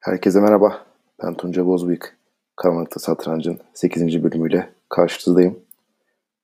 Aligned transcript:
Herkese 0.00 0.40
merhaba. 0.40 0.86
Ben 1.22 1.34
Tunca 1.34 1.66
Bozbıyık. 1.66 2.16
Karanlıkta 2.56 3.00
Satrancın 3.00 3.58
8. 3.74 4.24
bölümüyle 4.24 4.70
karşınızdayım. 4.88 5.58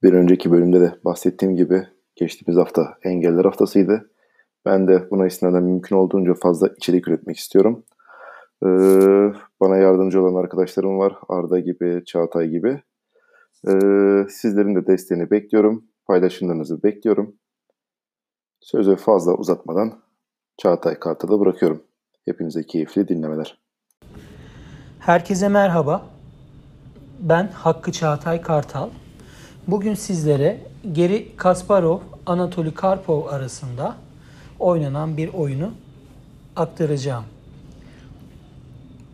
Bir 0.02 0.12
önceki 0.12 0.50
bölümde 0.50 0.80
de 0.80 0.95
bahsettiğim 1.05 1.56
gibi 1.56 1.88
geçtiğimiz 2.16 2.61
hafta 2.61 2.98
engeller 3.02 3.45
haftasıydı. 3.45 4.11
Ben 4.64 4.88
de 4.88 5.10
buna 5.10 5.27
istinaden 5.27 5.62
mümkün 5.62 5.96
olduğunca 5.96 6.34
fazla 6.34 6.69
içerik 6.69 7.09
üretmek 7.09 7.37
istiyorum. 7.37 7.84
Ee, 8.65 8.69
bana 9.60 9.77
yardımcı 9.77 10.23
olan 10.23 10.43
arkadaşlarım 10.43 10.98
var. 10.98 11.15
Arda 11.29 11.59
gibi, 11.59 12.02
Çağatay 12.07 12.48
gibi. 12.48 12.82
Ee, 13.68 14.27
sizlerin 14.29 14.74
de 14.74 14.87
desteğini 14.87 15.30
bekliyorum. 15.30 15.84
Paylaşımlarınızı 16.07 16.82
bekliyorum. 16.82 17.37
Sözü 18.60 18.96
fazla 18.96 19.34
uzatmadan 19.34 20.02
Çağatay 20.59 20.98
Kartal'a 20.98 21.41
bırakıyorum. 21.41 21.82
Hepinize 22.27 22.66
keyifli 22.66 23.09
dinlemeler. 23.09 23.59
Herkese 24.98 25.48
merhaba. 25.48 26.07
Ben 27.21 27.49
Hakkı 27.49 27.93
Çağatay 27.93 28.43
Kartal. 28.43 28.91
Bugün 29.69 29.95
sizlere 29.95 30.61
Geri 30.93 31.37
Kasparov, 31.37 32.01
Anatoly 32.27 32.75
Karpov 32.75 33.27
arasında 33.27 33.97
oynanan 34.59 35.16
bir 35.16 35.29
oyunu 35.29 35.73
aktaracağım. 36.57 37.24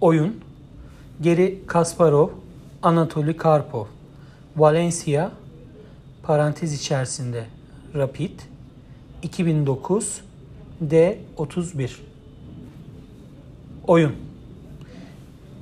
Oyun 0.01 0.41
Geri 1.21 1.67
Kasparov, 1.67 2.29
Anatoly 2.83 3.37
Karpov, 3.37 3.87
Valencia 4.57 5.31
parantez 6.23 6.75
içerisinde 6.75 7.45
Rapid 7.95 8.41
2009 9.23 10.21
D31 10.89 12.12
Oyun. 13.87 14.17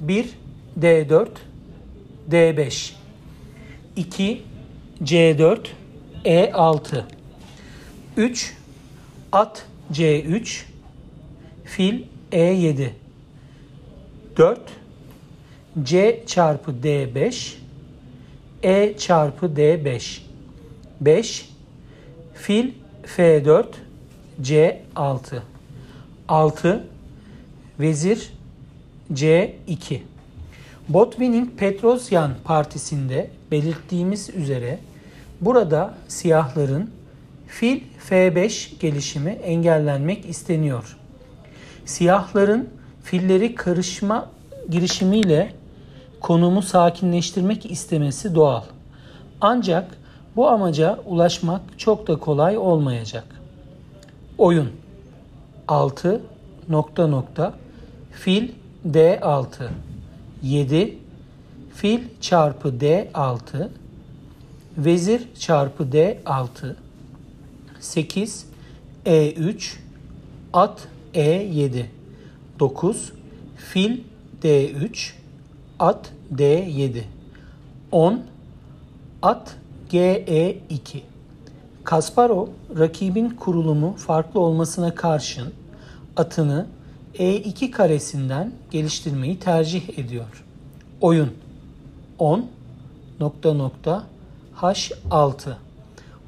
1 0.01 0.27
D4 0.81 1.29
D5 2.31 2.93
2 3.97 4.43
C4 5.03 5.59
E6 6.25 7.03
3 8.17 8.57
At 9.33 9.67
C3 9.93 10.63
Fil 11.65 12.03
E7 12.33 12.89
4 14.37 14.61
C 15.83 16.23
çarpı 16.27 16.71
D5 16.71 17.55
E 18.63 18.97
çarpı 18.97 19.47
D5 19.47 20.21
5 21.01 21.49
Fil 22.35 22.71
F4 23.17 23.65
C6 24.43 25.39
6 26.29 26.85
Vezir 27.81 28.33
C2 29.13 30.01
Botvinnik 30.89 31.59
Petrosyan 31.59 32.33
Partisi'nde 32.45 33.31
belirttiğimiz 33.51 34.31
üzere 34.31 34.79
burada 35.41 35.95
siyahların 36.09 36.91
fil 37.47 37.81
F5 38.11 38.79
gelişimi 38.81 39.31
engellenmek 39.31 40.27
isteniyor. 40.29 40.97
Siyahların 41.85 42.69
filleri 43.03 43.55
karışma 43.55 44.29
girişimiyle 44.71 45.53
konumu 46.21 46.63
sakinleştirmek 46.63 47.71
istemesi 47.71 48.35
doğal. 48.35 48.63
Ancak 49.41 49.97
bu 50.37 50.49
amaca 50.49 50.99
ulaşmak 51.07 51.61
çok 51.79 52.09
da 52.09 52.17
kolay 52.17 52.59
olmayacak. 52.59 53.25
Oyun 54.39 54.71
6 55.69 56.21
nokta 56.69 57.07
nokta 57.07 57.55
fil 58.13 58.49
D6 58.89 59.69
7 60.43 60.99
fil 61.75 62.01
çarpı 62.21 62.69
D6 62.69 63.69
vezir 64.79 65.29
çarpı 65.39 65.83
D6 65.83 66.75
8 67.81 68.47
E3 69.07 69.77
at 70.53 70.89
E7 71.15 71.85
9 72.59 73.13
fil 73.57 74.01
D3 74.43 75.13
at 75.79 76.13
D7 76.35 77.03
10 77.93 78.23
at 79.23 79.57
GE2 79.91 81.01
Kasparov 81.85 82.47
rakibin 82.79 83.31
kurulumu 83.31 83.93
farklı 83.97 84.41
olmasına 84.41 84.95
karşın 84.95 85.53
atını 86.17 86.67
E2 87.15 87.71
karesinden 87.71 88.53
geliştirmeyi 88.71 89.39
tercih 89.39 89.99
ediyor. 89.99 90.45
Oyun. 91.01 91.31
10 92.19 92.47
nokta 93.21 93.55
nokta 93.55 94.05
H6 94.57 95.53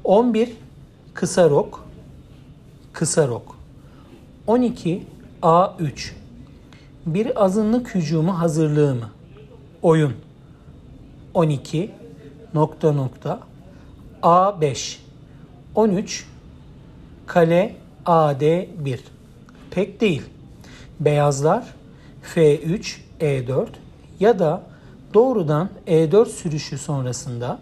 11 0.03 0.51
kısa 1.13 1.49
rok 1.49 1.85
kısa 2.93 3.27
rok. 3.27 3.55
12 4.47 5.03
A3 5.41 6.11
bir 7.05 7.43
azınlık 7.43 7.95
hücumu 7.95 8.39
hazırlığı 8.39 8.95
mı? 8.95 9.09
Oyun. 9.81 10.13
12 11.33 11.91
nokta 12.53 12.91
nokta 12.91 13.39
A5 14.23 14.97
13 15.75 16.27
kale 17.27 17.75
AD1 18.05 18.99
pek 19.71 20.01
değil. 20.01 20.23
Beyazlar 20.99 21.65
F3 22.35 22.95
E4 23.19 23.67
ya 24.19 24.39
da 24.39 24.63
doğrudan 25.13 25.69
E4 25.87 26.25
sürüşü 26.25 26.77
sonrasında 26.77 27.59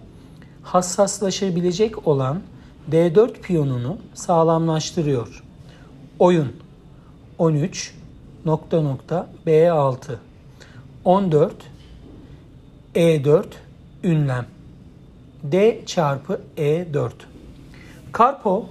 hassaslaşabilecek 0.64 2.08
olan 2.08 2.42
D4 2.92 3.34
piyonunu 3.34 3.98
sağlamlaştırıyor. 4.14 5.44
Oyun 6.20 6.54
13 7.38 7.96
nokta 8.46 8.82
nokta 8.82 9.28
B6 9.48 10.16
14 11.06 11.54
E4 12.96 13.46
ünlem 14.04 14.46
D 15.44 15.82
çarpı 15.86 16.42
E4 16.58 17.12
Karpov 18.12 18.64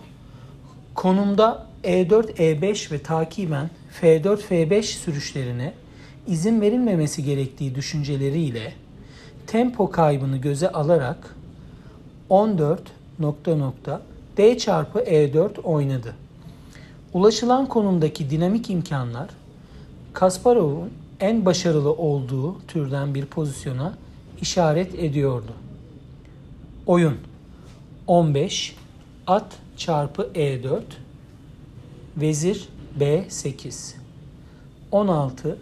konumda 0.94 1.66
E4, 1.84 2.32
E5 2.32 2.92
ve 2.92 3.02
takiben 3.02 3.70
F4, 4.00 4.36
F5 4.36 4.82
sürüşlerine 4.82 5.72
izin 6.26 6.60
verilmemesi 6.60 7.24
gerektiği 7.24 7.74
düşünceleriyle 7.74 8.72
tempo 9.46 9.90
kaybını 9.90 10.36
göze 10.36 10.72
alarak 10.72 11.36
14 12.28 12.82
nokta 13.18 13.56
nokta 13.56 14.02
D 14.36 14.58
çarpı 14.58 14.98
E4 14.98 15.60
oynadı. 15.60 16.14
Ulaşılan 17.12 17.66
konumdaki 17.66 18.30
dinamik 18.30 18.70
imkanlar 18.70 19.28
Kasparov'un 20.12 20.90
en 21.20 21.44
başarılı 21.44 21.92
olduğu 21.92 22.66
türden 22.66 23.14
bir 23.14 23.26
pozisyona 23.26 23.94
işaret 24.40 24.94
ediyordu. 24.94 25.52
Oyun 26.86 27.16
15 28.06 28.76
at 29.26 29.46
çarpı 29.76 30.30
E4 30.34 30.82
vezir 32.16 32.68
B8 32.98 33.94
16 34.92 35.58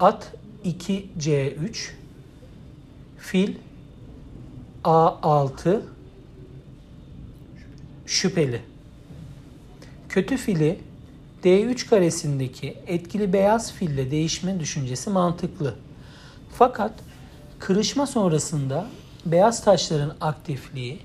at 0.00 0.32
2 0.64 1.08
C3 1.18 1.90
fil 3.18 3.54
A6 4.84 5.80
şüpheli. 8.06 8.60
Kötü 10.08 10.36
fili 10.36 10.78
D3 11.44 11.88
karesindeki 11.88 12.76
etkili 12.86 13.32
beyaz 13.32 13.72
fille 13.72 14.10
değişme 14.10 14.60
düşüncesi 14.60 15.10
mantıklı. 15.10 15.74
Fakat 16.52 16.92
kırışma 17.58 18.06
sonrasında 18.06 18.86
beyaz 19.26 19.64
taşların 19.64 20.16
aktifliği, 20.20 21.00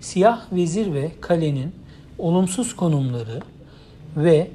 siyah 0.00 0.52
vezir 0.52 0.94
ve 0.94 1.10
kalenin 1.20 1.74
olumsuz 2.20 2.76
konumları 2.76 3.40
ve 4.16 4.50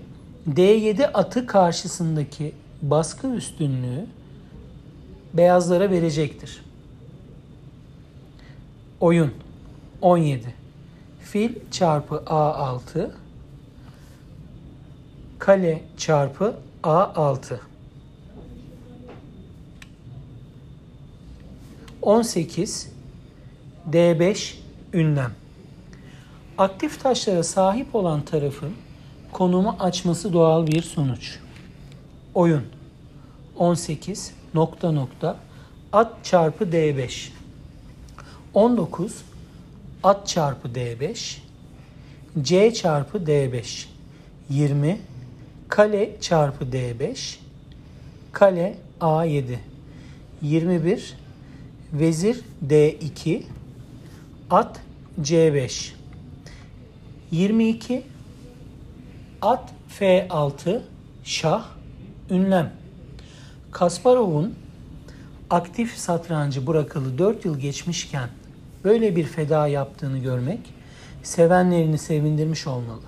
D7 0.50 1.06
atı 1.06 1.48
karşısındaki 1.48 2.54
baskı 2.82 3.28
üstünlüğü 3.28 4.06
beyazlara 5.34 5.90
verecektir. 5.92 6.66
Oyun 9.00 9.32
17 10.02 10.54
Fil 11.22 11.56
çarpı 11.72 12.16
A6 12.16 13.10
Kale 15.40 15.84
çarpı 15.98 16.56
A6 16.84 17.60
18 22.02 22.90
D5 23.92 24.56
ünlem 24.94 25.32
Aktif 26.58 27.04
taşlara 27.04 27.44
sahip 27.44 27.96
olan 27.96 28.22
tarafın 28.22 28.74
konumu 29.32 29.76
açması 29.80 30.34
doğal 30.34 30.68
bir 30.68 30.82
sonuç. 30.82 31.40
Oyun. 32.34 32.64
18 33.58 34.34
nokta 34.54 34.92
nokta 34.92 35.38
at 35.94 36.26
çarpı 36.26 36.64
D5 36.64 37.30
19 38.54 39.22
at 40.04 40.28
çarpı 40.28 40.68
D5 40.68 41.38
C 42.42 42.74
çarpı 42.74 43.18
D5 43.18 43.86
20 44.50 45.02
kale 45.70 46.22
çarpı 46.22 46.66
D5 46.66 47.36
kale 48.32 48.78
A7 49.02 49.56
21 50.42 51.18
vezir 51.94 52.42
D2 52.68 53.44
at 54.50 54.80
C5 55.22 55.92
22 57.36 58.04
at 59.42 59.70
F6 60.00 60.82
şah 61.24 61.66
ünlem 62.30 62.74
Kasparov'un 63.72 64.56
aktif 65.50 65.98
satrancı 65.98 66.68
bırakalı 66.68 67.18
4 67.18 67.46
yıl 67.46 67.60
geçmişken 67.60 68.30
böyle 68.84 69.16
bir 69.16 69.24
feda 69.24 69.68
yaptığını 69.68 70.18
görmek 70.18 70.60
sevenlerini 71.24 71.98
sevindirmiş 71.98 72.68
olmalı. 72.68 73.06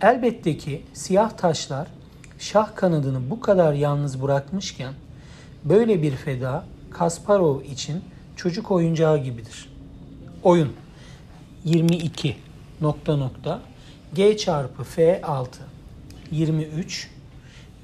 Elbette 0.00 0.56
ki 0.56 0.82
siyah 0.92 1.30
taşlar 1.30 1.88
şah 2.38 2.74
kanadını 2.74 3.30
bu 3.30 3.40
kadar 3.40 3.72
yalnız 3.72 4.22
bırakmışken 4.22 4.94
böyle 5.64 6.02
bir 6.02 6.12
feda 6.12 6.64
Kasparov 6.90 7.60
için 7.60 8.04
çocuk 8.36 8.70
oyuncağı 8.70 9.18
gibidir. 9.18 9.72
Oyun 10.42 10.72
22 11.64 12.47
nokta 12.80 13.16
nokta. 13.16 13.62
G 14.14 14.36
çarpı 14.36 14.82
F6 14.82 15.46
23 16.30 17.10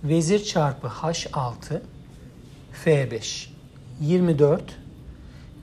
Vezir 0.04 0.44
çarpı 0.44 0.86
H6 0.86 1.80
F5 2.84 3.48
24 4.00 4.62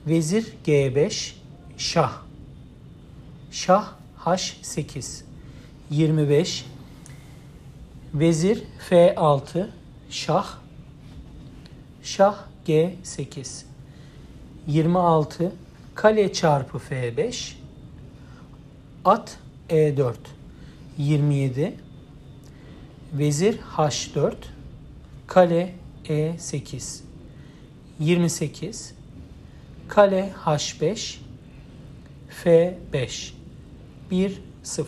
Vezir 0.06 0.52
G5 0.66 1.32
Şah. 1.76 2.12
Şah 3.50 3.92
H8 4.24 5.22
25 5.90 6.64
Vezir 8.14 8.62
F6 8.90 9.68
Şah. 10.10 10.46
Şah 12.02 12.36
G8 12.66 13.64
26 14.66 15.52
Kale 15.94 16.32
çarpı 16.32 16.78
F5 16.78 17.61
At 19.04 19.38
E4 19.68 20.14
27 20.98 21.74
Vezir 23.12 23.58
H4 23.76 24.34
Kale 25.26 25.74
E8 26.04 27.00
28 27.98 28.94
Kale 29.88 30.32
H5 30.44 31.16
F5 32.44 33.32
1-0 34.10 34.84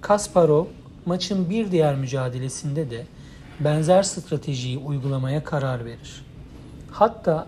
Kasparov 0.00 0.66
maçın 1.06 1.50
bir 1.50 1.70
diğer 1.70 1.94
mücadelesinde 1.96 2.90
de 2.90 3.06
benzer 3.60 4.02
stratejiyi 4.02 4.78
uygulamaya 4.78 5.44
karar 5.44 5.84
verir. 5.84 6.24
Hatta 6.90 7.46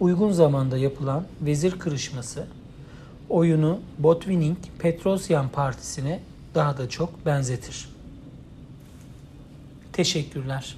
uygun 0.00 0.32
zamanda 0.32 0.78
yapılan 0.78 1.24
vezir 1.40 1.78
kırışması 1.78 2.46
oyunu 3.30 3.80
Botvinnik 3.98 4.56
Petrosyan 4.78 5.48
Partisi'ne 5.48 6.20
daha 6.54 6.78
da 6.78 6.88
çok 6.88 7.26
benzetir. 7.26 7.88
Teşekkürler. 9.92 10.76